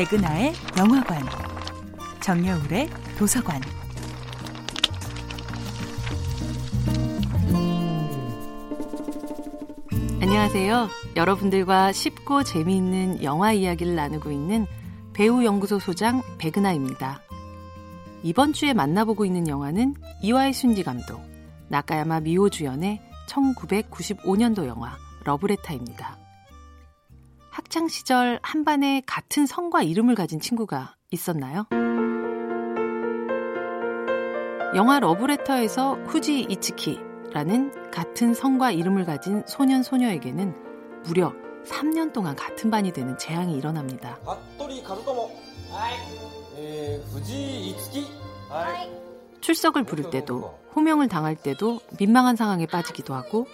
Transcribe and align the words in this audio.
백은하의 0.00 0.54
영화관, 0.78 1.22
정여울의 2.20 2.88
도서관. 3.18 3.60
안녕하세요. 10.22 10.88
여러분들과 11.16 11.92
쉽고 11.92 12.44
재미있는 12.44 13.22
영화 13.22 13.52
이야기를 13.52 13.94
나누고 13.94 14.30
있는 14.30 14.66
배우 15.12 15.44
연구소 15.44 15.78
소장 15.78 16.22
백은하입니다. 16.38 17.20
이번 18.22 18.54
주에 18.54 18.72
만나보고 18.72 19.26
있는 19.26 19.48
영화는 19.48 19.96
이와이 20.22 20.54
순지 20.54 20.82
감독, 20.82 21.20
나카야마 21.68 22.20
미오 22.20 22.48
주연의 22.48 23.02
1995년도 23.28 24.66
영화 24.66 24.96
러브레타입니다. 25.24 26.29
학창 27.60 27.88
시절 27.88 28.40
한 28.42 28.64
반에 28.64 29.02
같은 29.04 29.44
성과 29.44 29.82
이름을 29.82 30.14
가진 30.14 30.40
친구가 30.40 30.96
있었나요? 31.10 31.66
영화 34.74 34.98
러브레터에서 34.98 35.96
후지 36.06 36.40
이츠키라는 36.48 37.90
같은 37.90 38.32
성과 38.32 38.70
이름을 38.70 39.04
가진 39.04 39.44
소년 39.46 39.82
소녀에게는 39.82 41.02
무려 41.04 41.34
3년 41.66 42.14
동안 42.14 42.34
같은 42.34 42.70
반이 42.70 42.92
되는 42.92 43.18
재앙이 43.18 43.54
일어납니다. 43.54 44.18
출석을 49.42 49.84
부를 49.84 50.08
때도 50.08 50.58
호명을 50.74 51.08
당할 51.08 51.36
때도 51.36 51.80
민망한 51.98 52.36
상황에 52.36 52.64
빠지기도 52.64 53.12
하고 53.12 53.46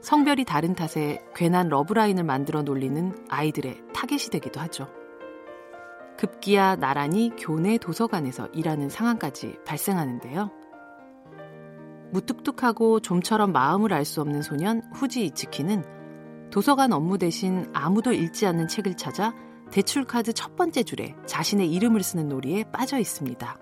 성별이 0.00 0.44
다른 0.44 0.74
탓에 0.74 1.22
괜한 1.34 1.68
러브라인을 1.68 2.24
만들어 2.24 2.62
놀리는 2.62 3.14
아이들의 3.28 3.82
타겟이 3.92 4.30
되기도 4.30 4.60
하죠. 4.60 4.88
급기야 6.16 6.76
나란히 6.76 7.32
교내 7.38 7.78
도서관에서 7.78 8.48
일하는 8.48 8.88
상황까지 8.88 9.58
발생하는데요. 9.66 10.50
무뚝뚝하고 12.12 13.00
좀처럼 13.00 13.52
마음을 13.52 13.92
알 13.92 14.04
수 14.04 14.20
없는 14.20 14.42
소년 14.42 14.82
후지 14.92 15.24
이츠키는 15.26 15.84
도서관 16.50 16.92
업무 16.92 17.16
대신 17.18 17.70
아무도 17.72 18.12
읽지 18.12 18.46
않는 18.46 18.68
책을 18.68 18.96
찾아 18.96 19.34
대출카드 19.70 20.32
첫 20.32 20.56
번째 20.56 20.82
줄에 20.82 21.14
자신의 21.26 21.70
이름을 21.72 22.02
쓰는 22.02 22.28
놀이에 22.28 22.64
빠져 22.72 22.98
있습니다. 22.98 23.58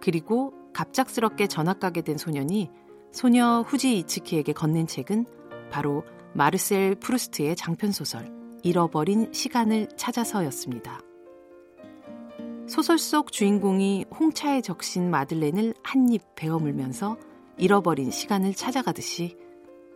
그리고 0.00 0.54
갑작스럽게 0.72 1.46
전학 1.46 1.78
가게 1.80 2.00
된 2.00 2.16
소년이 2.16 2.70
소녀 3.14 3.60
후지 3.60 3.96
이츠키에게 3.98 4.52
건넨 4.52 4.88
책은 4.88 5.24
바로 5.70 6.02
마르셀 6.32 6.96
프루스트의 6.96 7.54
장편소설 7.54 8.58
잃어버린 8.64 9.32
시간을 9.32 9.86
찾아서였습니다. 9.96 11.00
소설 12.66 12.98
속 12.98 13.30
주인공이 13.30 14.06
홍차에 14.18 14.62
적신 14.62 15.10
마들렌을 15.10 15.74
한 15.84 16.10
입 16.10 16.22
베어 16.34 16.58
물면서 16.58 17.16
잃어버린 17.56 18.10
시간을 18.10 18.52
찾아가듯이 18.52 19.36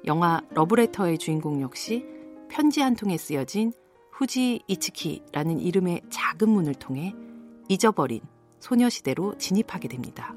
영화 0.06 0.40
러브레터의 0.50 1.18
주인공 1.18 1.60
역시 1.60 2.06
편지 2.48 2.80
한 2.82 2.94
통에 2.94 3.16
쓰여진 3.16 3.72
후지 4.12 4.60
이츠키라는 4.68 5.58
이름의 5.58 6.02
작은 6.08 6.48
문을 6.48 6.76
통해 6.76 7.14
잊어버린 7.68 8.20
소녀시대로 8.60 9.36
진입하게 9.38 9.88
됩니다. 9.88 10.36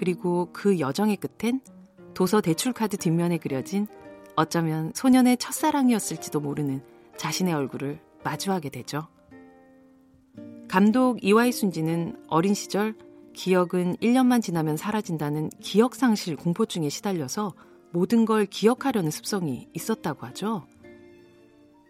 그리고 0.00 0.48
그 0.54 0.80
여정의 0.80 1.18
끝엔 1.18 1.60
도서 2.14 2.40
대출카드 2.40 2.96
뒷면에 2.96 3.36
그려진 3.36 3.86
어쩌면 4.34 4.92
소년의 4.94 5.36
첫사랑이었을지도 5.36 6.40
모르는 6.40 6.82
자신의 7.18 7.52
얼굴을 7.52 8.00
마주하게 8.24 8.70
되죠. 8.70 9.08
감독 10.68 11.22
이와이 11.22 11.52
순지는 11.52 12.16
어린 12.28 12.54
시절 12.54 12.94
기억은 13.34 13.96
1년만 13.96 14.40
지나면 14.40 14.78
사라진다는 14.78 15.50
기억상실 15.60 16.36
공포증에 16.36 16.88
시달려서 16.88 17.52
모든 17.90 18.24
걸 18.24 18.46
기억하려는 18.46 19.10
습성이 19.10 19.68
있었다고 19.74 20.26
하죠. 20.28 20.66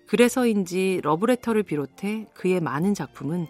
그래서인지 0.09 1.01
러브레터를 1.05 1.63
비롯해 1.63 2.27
그의 2.35 2.59
많은 2.59 2.95
작품은 2.95 3.47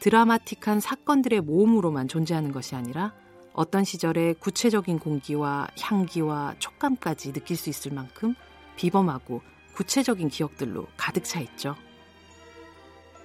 드라마틱한 0.00 0.80
사건들의 0.80 1.40
모음으로만 1.40 2.06
존재하는 2.06 2.52
것이 2.52 2.74
아니라 2.74 3.14
어떤 3.54 3.84
시절의 3.84 4.34
구체적인 4.34 4.98
공기와 4.98 5.68
향기와 5.80 6.56
촉감까지 6.58 7.32
느낄 7.32 7.56
수 7.56 7.70
있을 7.70 7.92
만큼 7.92 8.34
비범하고 8.76 9.42
구체적인 9.74 10.28
기억들로 10.28 10.88
가득 10.96 11.24
차 11.24 11.40
있죠. 11.40 11.76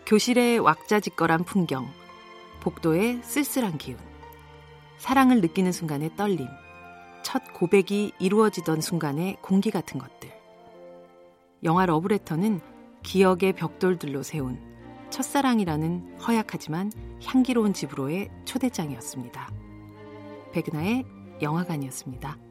교실의 0.06 0.60
왁자지껄한 0.60 1.44
풍경, 1.44 1.88
복도의 2.62 3.22
쓸쓸한 3.24 3.80
기운, 3.80 3.98
사랑을 4.98 5.42
느끼는 5.42 5.72
순간의 5.72 6.16
떨림, 6.16 6.48
첫 7.24 7.42
고백이 7.54 8.14
이루어지던 8.20 8.82
순간의 8.82 9.38
공기 9.42 9.72
같은 9.72 10.00
것들. 10.00 10.32
영화 11.64 11.86
러브레터는 11.86 12.62
기억의 13.02 13.54
벽돌들로 13.54 14.24
세운 14.24 14.60
첫사랑이라는 15.10 16.20
허약하지만 16.20 16.92
향기로운 17.24 17.74
집으로의 17.74 18.30
초대장이었습니다. 18.46 19.59
백은하의 20.52 21.06
영화관이었습니다. 21.42 22.49